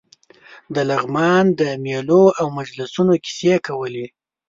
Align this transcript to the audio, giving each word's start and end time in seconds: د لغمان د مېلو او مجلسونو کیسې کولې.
د 0.75 0.77
لغمان 0.89 1.45
د 1.59 1.61
مېلو 1.83 2.23
او 2.39 2.47
مجلسونو 2.57 3.13
کیسې 3.25 3.55
کولې. 3.67 4.05